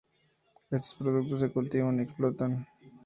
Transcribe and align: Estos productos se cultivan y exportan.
Estos 0.71 0.95
productos 0.95 1.41
se 1.41 1.51
cultivan 1.51 1.99
y 1.99 2.01
exportan. 2.01 2.65